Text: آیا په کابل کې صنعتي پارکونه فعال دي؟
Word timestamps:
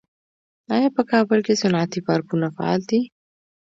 آیا 0.75 0.89
په 0.95 1.01
کابل 1.11 1.39
کې 1.45 1.53
صنعتي 1.61 1.99
پارکونه 2.07 2.47
فعال 2.55 2.81
دي؟ 2.89 3.01